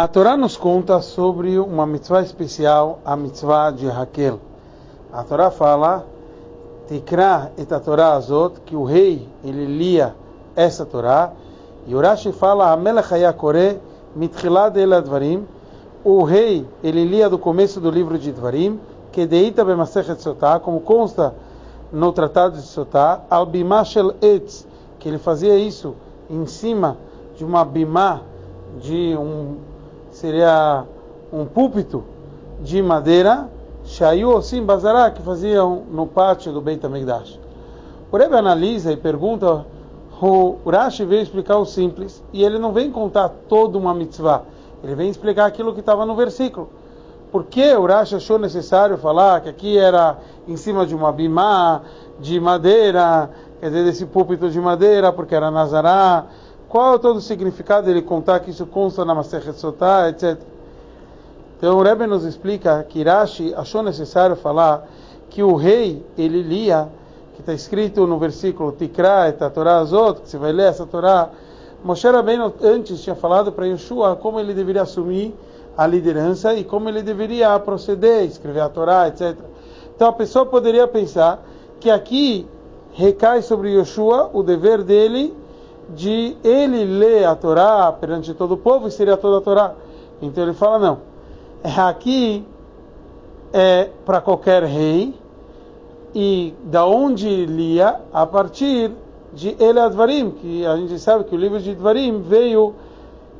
A 0.00 0.06
Torá 0.06 0.36
nos 0.36 0.56
conta 0.56 1.02
sobre 1.02 1.58
uma 1.58 1.84
mitzvah 1.84 2.22
especial, 2.22 3.00
a 3.04 3.16
mitzvah 3.16 3.72
de 3.72 3.88
Raquel. 3.88 4.38
A 5.12 5.24
Torá 5.24 5.50
fala, 5.50 6.06
Tikra 6.86 7.50
et 7.58 7.72
a 7.72 7.80
Torá 7.80 8.12
azot, 8.12 8.60
que 8.64 8.76
o 8.76 8.84
rei, 8.84 9.26
ele 9.42 9.66
lia 9.66 10.14
essa 10.54 10.86
Torá, 10.86 11.32
e 11.84 11.96
o 11.96 12.00
Rashi 12.00 12.30
fala, 12.30 12.70
Amelech 12.70 13.12
hayakore 13.12 13.80
mitchilad 14.14 14.76
el 14.76 14.92
advarim, 14.92 15.44
o 16.04 16.22
rei, 16.22 16.64
ele 16.80 17.04
lia 17.04 17.28
do 17.28 17.36
começo 17.36 17.80
do 17.80 17.90
livro 17.90 18.16
de 18.16 18.30
Dvarim, 18.30 18.78
que 19.10 19.26
deita 19.26 19.64
b'masechet 19.64 20.22
sotá, 20.22 20.60
como 20.60 20.78
consta 20.80 21.34
no 21.92 22.12
tratado 22.12 22.54
de 22.54 22.62
Sotá, 22.62 23.22
al 23.28 23.46
bimah 23.46 23.84
shel 23.84 24.14
etz, 24.22 24.64
que 25.00 25.08
ele 25.08 25.18
fazia 25.18 25.56
isso 25.56 25.96
em 26.30 26.46
cima 26.46 26.96
de 27.36 27.44
uma 27.44 27.64
bimá, 27.64 28.20
de 28.80 29.16
um 29.16 29.56
seria 30.18 30.84
um 31.32 31.46
púlpito 31.46 32.02
de 32.60 32.82
madeira, 32.82 33.48
Shayu 33.84 34.30
Osim 34.30 34.64
Bazará, 34.64 35.12
que 35.12 35.22
faziam 35.22 35.84
no 35.92 36.08
pátio 36.08 36.52
do 36.52 36.60
Beit 36.60 36.84
HaMikdash. 36.84 37.38
O 38.10 38.16
Rebbe 38.16 38.36
analisa 38.36 38.92
e 38.92 38.96
pergunta, 38.96 39.64
o 40.20 40.58
Rashi 40.68 41.04
veio 41.04 41.22
explicar 41.22 41.58
o 41.58 41.64
simples, 41.64 42.20
e 42.32 42.42
ele 42.42 42.58
não 42.58 42.72
vem 42.72 42.90
contar 42.90 43.28
toda 43.48 43.78
uma 43.78 43.94
mitzvah, 43.94 44.42
ele 44.82 44.96
vem 44.96 45.08
explicar 45.08 45.46
aquilo 45.46 45.72
que 45.72 45.80
estava 45.80 46.04
no 46.04 46.16
versículo. 46.16 46.68
Por 47.30 47.44
que 47.44 47.72
o 47.74 47.86
Rashi 47.86 48.16
achou 48.16 48.40
necessário 48.40 48.98
falar 48.98 49.40
que 49.40 49.48
aqui 49.48 49.78
era 49.78 50.18
em 50.48 50.56
cima 50.56 50.84
de 50.84 50.96
uma 50.96 51.12
bimá, 51.12 51.82
de 52.18 52.40
madeira, 52.40 53.30
quer 53.60 53.68
dizer, 53.68 53.84
desse 53.84 54.04
púlpito 54.04 54.50
de 54.50 54.60
madeira, 54.60 55.12
porque 55.12 55.34
era 55.34 55.48
Nazará, 55.48 56.26
qual 56.68 56.96
é 56.96 56.98
todo 56.98 57.16
o 57.16 57.20
significado 57.20 57.86
dele 57.86 58.02
contar 58.02 58.40
que 58.40 58.50
isso 58.50 58.66
consta 58.66 59.04
na 59.04 59.14
Masechet 59.14 59.58
Sotá, 59.58 60.08
etc. 60.08 60.38
Então 61.56 61.76
o 61.78 61.82
Rebbe 61.82 62.06
nos 62.06 62.24
explica 62.24 62.84
que 62.84 63.02
Rashi 63.02 63.54
achou 63.54 63.82
necessário 63.82 64.36
falar 64.36 64.86
que 65.30 65.42
o 65.42 65.54
rei, 65.56 66.04
ele 66.16 66.42
lia, 66.42 66.88
que 67.34 67.40
está 67.40 67.52
escrito 67.52 68.06
no 68.06 68.18
versículo 68.18 68.72
Tikra 68.72 69.28
et 69.28 69.38
Torá 69.52 69.78
Azot, 69.78 70.20
que 70.20 70.28
você 70.28 70.38
vai 70.38 70.52
ler 70.52 70.68
essa 70.68 70.86
Torá, 70.86 71.30
Moshe 71.82 72.08
Rabbeinu 72.08 72.52
antes 72.62 73.00
tinha 73.00 73.14
falado 73.14 73.52
para 73.52 73.66
Yeshua 73.66 74.16
como 74.16 74.40
ele 74.40 74.52
deveria 74.52 74.82
assumir 74.82 75.34
a 75.76 75.86
liderança 75.86 76.52
e 76.54 76.64
como 76.64 76.88
ele 76.88 77.02
deveria 77.02 77.58
proceder, 77.60 78.24
escrever 78.24 78.60
a 78.60 78.68
Torá, 78.68 79.06
etc. 79.08 79.36
Então 79.94 80.08
a 80.08 80.12
pessoa 80.12 80.44
poderia 80.44 80.86
pensar 80.88 81.40
que 81.78 81.88
aqui 81.88 82.46
recai 82.92 83.42
sobre 83.42 83.70
Yeshua 83.70 84.28
o 84.32 84.42
dever 84.42 84.82
dele 84.82 85.32
de 85.94 86.36
ele 86.44 86.84
ler 86.84 87.24
a 87.24 87.34
Torá 87.34 87.90
perante 87.92 88.34
todo 88.34 88.52
o 88.52 88.56
povo 88.56 88.88
e 88.88 88.90
seria 88.90 89.16
toda 89.16 89.38
a 89.38 89.40
Torá. 89.40 89.74
Então 90.20 90.44
ele 90.44 90.54
fala, 90.54 90.78
não, 90.78 90.98
é 91.62 91.80
aqui 91.80 92.44
é 93.52 93.88
para 94.04 94.20
qualquer 94.20 94.62
rei 94.64 95.14
e 96.14 96.54
da 96.64 96.84
onde 96.86 97.46
lia 97.46 98.00
a 98.12 98.26
partir 98.26 98.90
de 99.32 99.56
Ele 99.58 99.78
Advarim, 99.78 100.30
que 100.30 100.66
a 100.66 100.76
gente 100.76 100.98
sabe 100.98 101.24
que 101.24 101.34
o 101.34 101.38
livro 101.38 101.60
de 101.60 101.70
Advarim 101.70 102.22
veio 102.22 102.74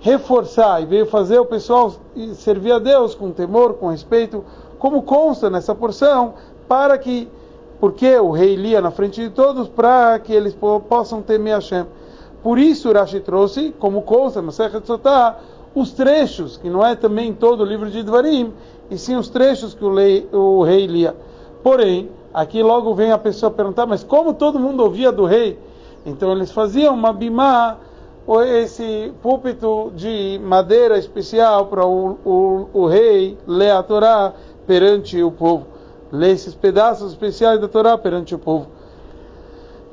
reforçar 0.00 0.82
e 0.82 0.86
veio 0.86 1.06
fazer 1.06 1.38
o 1.38 1.46
pessoal 1.46 1.94
servir 2.34 2.72
a 2.72 2.78
Deus 2.78 3.14
com 3.14 3.30
temor, 3.30 3.74
com 3.74 3.88
respeito, 3.88 4.44
como 4.78 5.02
consta 5.02 5.48
nessa 5.48 5.74
porção, 5.74 6.34
para 6.68 6.98
que, 6.98 7.28
porque 7.80 8.16
o 8.18 8.30
rei 8.30 8.54
lia 8.54 8.80
na 8.80 8.90
frente 8.90 9.22
de 9.22 9.30
todos, 9.30 9.68
para 9.68 10.18
que 10.18 10.32
eles 10.32 10.56
possam 10.88 11.22
temer 11.22 11.54
Hashem. 11.54 11.86
Por 12.44 12.58
isso 12.58 12.92
Rashi 12.92 13.20
trouxe, 13.20 13.74
como 13.78 14.02
consta 14.02 14.42
no 14.42 14.52
Sechet 14.52 14.86
Sotah, 14.86 15.38
os 15.74 15.92
trechos, 15.92 16.58
que 16.58 16.68
não 16.68 16.84
é 16.84 16.94
também 16.94 17.32
todo 17.32 17.62
o 17.62 17.64
livro 17.64 17.90
de 17.90 18.02
Dvarim, 18.02 18.52
e 18.90 18.98
sim 18.98 19.16
os 19.16 19.30
trechos 19.30 19.72
que 19.72 19.82
o, 19.82 19.88
lei, 19.88 20.28
o 20.30 20.62
rei 20.62 20.86
lia. 20.86 21.16
Porém, 21.62 22.10
aqui 22.34 22.62
logo 22.62 22.94
vem 22.94 23.10
a 23.12 23.16
pessoa 23.16 23.50
perguntar, 23.50 23.86
mas 23.86 24.04
como 24.04 24.34
todo 24.34 24.60
mundo 24.60 24.82
ouvia 24.82 25.10
do 25.10 25.24
rei? 25.24 25.58
Então 26.04 26.32
eles 26.32 26.52
faziam 26.52 26.92
uma 26.92 27.14
bimá, 27.14 27.78
esse 28.62 29.10
púlpito 29.22 29.90
de 29.96 30.38
madeira 30.44 30.98
especial 30.98 31.64
para 31.68 31.86
o, 31.86 32.18
o, 32.26 32.68
o, 32.74 32.86
rei 32.86 33.38
ler 33.46 33.70
a 33.70 33.82
Torá 33.82 34.34
perante 34.66 35.22
o 35.22 35.30
povo, 35.30 35.66
ler 36.12 36.32
esses 36.32 36.54
pedaços 36.54 37.12
especiais 37.12 37.58
da 37.58 37.68
Torá 37.68 37.96
perante 37.96 38.34
o 38.34 38.38
povo 38.38 38.66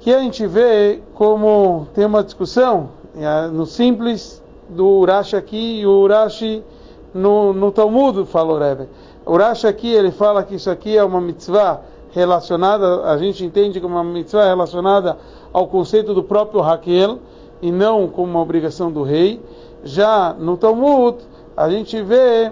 que 0.00 0.12
a 0.12 0.20
gente 0.20 0.46
vê 0.46 1.00
como 1.14 1.86
tem 1.94 2.06
uma 2.06 2.24
discussão 2.24 2.88
é, 3.14 3.48
no 3.48 3.66
simples 3.66 4.42
do 4.68 4.86
Urashi 4.86 5.36
aqui 5.36 5.80
e 5.80 5.86
o 5.86 5.90
Urashi 6.00 6.64
no, 7.12 7.52
no 7.52 7.70
Talmud, 7.70 8.24
fala 8.24 8.54
o 8.54 8.58
Rebbe. 8.58 8.88
O 9.26 9.32
Urashi 9.34 9.66
aqui, 9.66 9.92
ele 9.92 10.10
fala 10.10 10.42
que 10.42 10.54
isso 10.54 10.70
aqui 10.70 10.96
é 10.96 11.04
uma 11.04 11.20
mitzvah 11.20 11.82
relacionada, 12.12 13.04
a 13.04 13.18
gente 13.18 13.44
entende 13.44 13.80
como 13.80 13.94
uma 13.94 14.04
mitzvah 14.04 14.46
relacionada 14.46 15.18
ao 15.52 15.66
conceito 15.66 16.14
do 16.14 16.22
próprio 16.22 16.62
Raquel 16.62 17.18
e 17.60 17.70
não 17.70 18.08
como 18.08 18.30
uma 18.30 18.40
obrigação 18.40 18.90
do 18.90 19.02
rei. 19.02 19.40
Já 19.84 20.34
no 20.38 20.56
Talmud, 20.56 21.18
a 21.54 21.68
gente 21.68 22.00
vê 22.02 22.50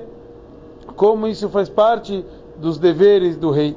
como 0.96 1.26
isso 1.26 1.48
faz 1.48 1.68
parte 1.68 2.24
dos 2.56 2.78
deveres 2.78 3.36
do 3.36 3.50
rei 3.50 3.74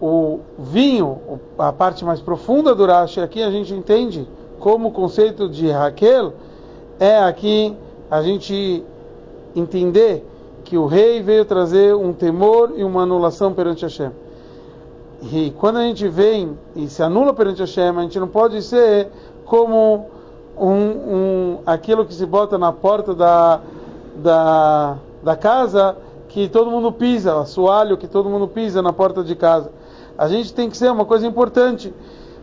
o 0.00 0.40
vinho, 0.58 1.40
a 1.58 1.72
parte 1.72 2.04
mais 2.04 2.20
profunda 2.20 2.74
do 2.74 2.84
Rashi, 2.84 3.20
aqui 3.20 3.42
a 3.42 3.50
gente 3.50 3.72
entende 3.72 4.28
como 4.58 4.88
o 4.88 4.92
conceito 4.92 5.48
de 5.48 5.70
Raquel 5.70 6.34
é 6.98 7.18
aqui 7.18 7.74
a 8.10 8.22
gente 8.22 8.84
entender 9.54 10.26
que 10.64 10.76
o 10.76 10.86
rei 10.86 11.22
veio 11.22 11.44
trazer 11.44 11.94
um 11.94 12.12
temor 12.12 12.72
e 12.76 12.84
uma 12.84 13.02
anulação 13.02 13.52
perante 13.52 13.82
Hashem. 13.82 14.10
E 15.32 15.52
quando 15.58 15.78
a 15.78 15.82
gente 15.82 16.06
vem 16.08 16.58
e 16.74 16.88
se 16.88 17.02
anula 17.02 17.32
perante 17.32 17.60
Hashem, 17.60 17.96
a 17.96 18.02
gente 18.02 18.18
não 18.18 18.28
pode 18.28 18.60
ser 18.62 19.08
como 19.44 20.06
um, 20.58 20.70
um, 20.70 21.58
aquilo 21.64 22.04
que 22.04 22.12
se 22.12 22.26
bota 22.26 22.58
na 22.58 22.72
porta 22.72 23.14
da, 23.14 23.60
da, 24.16 24.98
da 25.22 25.36
casa 25.36 25.96
que 26.28 26.48
todo 26.48 26.70
mundo 26.70 26.92
pisa, 26.92 27.40
assoalho 27.40 27.96
que 27.96 28.06
todo 28.06 28.28
mundo 28.28 28.46
pisa 28.46 28.82
na 28.82 28.92
porta 28.92 29.24
de 29.24 29.34
casa 29.34 29.70
a 30.18 30.28
gente 30.28 30.52
tem 30.52 30.70
que 30.70 30.76
ser 30.76 30.90
uma 30.90 31.04
coisa 31.04 31.26
importante, 31.26 31.92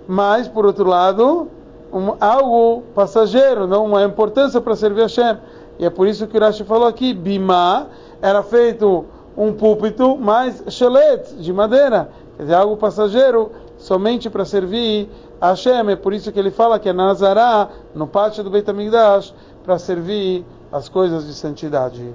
mas 0.07 0.47
por 0.47 0.65
outro 0.65 0.85
lado, 0.85 1.47
um, 1.91 2.15
algo 2.19 2.83
passageiro, 2.93 3.67
não 3.67 3.85
uma 3.85 4.03
importância 4.03 4.59
para 4.59 4.75
servir 4.75 5.01
a 5.01 5.03
Hashem. 5.03 5.37
E 5.79 5.85
é 5.85 5.89
por 5.89 6.07
isso 6.07 6.27
que 6.27 6.37
o 6.37 6.39
Rashi 6.39 6.63
falou 6.63 6.87
aqui, 6.87 7.13
bima 7.13 7.87
era 8.21 8.41
feito 8.41 9.05
um 9.35 9.51
púlpito, 9.51 10.17
mas 10.17 10.63
chelet, 10.69 11.35
de 11.35 11.51
madeira, 11.51 12.09
quer 12.37 12.43
dizer, 12.43 12.55
algo 12.55 12.77
passageiro, 12.77 13.51
somente 13.77 14.29
para 14.29 14.45
servir 14.45 15.09
a 15.41 15.49
Hashem. 15.49 15.89
É 15.89 15.95
por 15.95 16.13
isso 16.13 16.31
que 16.31 16.39
ele 16.39 16.51
fala 16.51 16.79
que 16.79 16.87
é 16.87 16.93
Nazará, 16.93 17.69
no 17.93 18.07
pátio 18.07 18.43
do 18.43 18.49
Beit 18.49 18.69
HaMikdash, 18.69 19.33
para 19.63 19.77
servir 19.79 20.45
as 20.71 20.87
coisas 20.87 21.25
de 21.25 21.33
santidade. 21.33 22.13